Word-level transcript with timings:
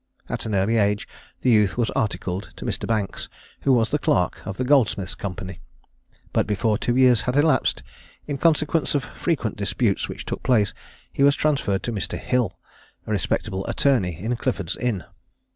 At 0.27 0.47
an 0.47 0.55
early 0.55 0.77
age 0.77 1.07
the 1.41 1.51
youth 1.51 1.77
was 1.77 1.91
articled 1.91 2.53
to 2.55 2.65
Mr. 2.65 2.87
Banks, 2.87 3.29
who 3.61 3.71
was 3.71 3.93
clerk 4.01 4.41
of 4.47 4.57
the 4.57 4.63
Goldsmiths' 4.63 5.13
Company; 5.13 5.61
but 6.33 6.47
before 6.47 6.79
two 6.79 6.95
years 6.95 7.21
had 7.21 7.35
elapsed, 7.35 7.83
in 8.25 8.39
consequence 8.39 8.95
of 8.95 9.03
frequent 9.03 9.57
disputes 9.57 10.09
which 10.09 10.25
took 10.25 10.41
place, 10.41 10.73
he 11.13 11.21
was 11.21 11.35
transferred 11.35 11.83
to 11.83 11.93
Mr. 11.93 12.17
Hill, 12.17 12.57
a 13.05 13.11
respectable 13.11 13.63
attorney 13.67 14.17
in 14.17 14.35
Clifford's 14.37 14.75
Inn. 14.75 15.03